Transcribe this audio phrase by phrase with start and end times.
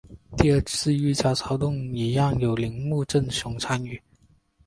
[0.35, 4.01] 第二次御家骚动一样有铃木正雄参与。